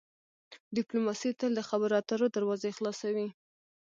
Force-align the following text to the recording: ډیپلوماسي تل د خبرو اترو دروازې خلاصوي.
ډیپلوماسي 0.75 1.29
تل 1.39 1.51
د 1.55 1.61
خبرو 1.69 1.93
اترو 2.01 2.27
دروازې 2.35 2.69
خلاصوي. 2.77 3.27